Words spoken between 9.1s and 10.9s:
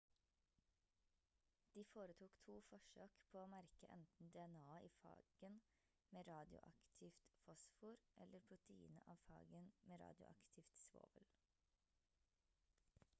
av fagen med radioaktivt